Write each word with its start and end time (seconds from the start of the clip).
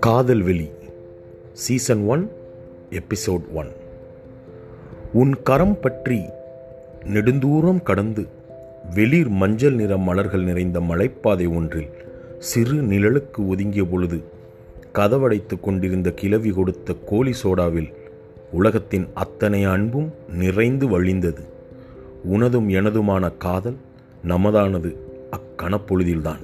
காதல் 0.00 0.42
வெளி 0.42 0.70
season 1.52 2.06
one 2.06 2.30
episode 2.90 3.52
one 3.54 3.68
உன் 5.12 5.42
கரம் 5.42 5.80
பற்றி 5.80 6.22
நெடுந்தூரம் 7.04 7.82
கடந்து 7.82 8.26
வெளிர் 8.94 9.28
மஞ்சள் 9.28 9.74
நிற 9.74 9.96
மலர்கள் 9.96 10.42
நிறைந்த 10.42 10.80
மலைப்பாதை 10.80 11.54
ஒன்றில் 11.54 11.88
சிறு 12.38 12.72
நிழலுக்கு 12.72 13.48
ஒதுங்கிய 13.48 13.84
பொழுது 13.84 14.20
கதவடைத்து 14.94 15.60
கொண்டிருந்த 15.60 16.10
கிளவி 16.10 16.50
கொடுத்த 16.50 16.94
கோழி 17.06 17.32
சோடாவில் 17.42 17.92
உலகத்தின் 18.52 19.08
அத்தனை 19.14 19.64
அன்பும் 19.64 20.12
நிறைந்து 20.32 20.88
வழிந்தது. 20.88 21.42
உனதும் 22.24 22.68
எனதுமான 22.68 23.36
காதல் 23.36 23.76
நமதானது 24.28 24.90
அக்கணப்பொழுதில்தான் 25.32 26.42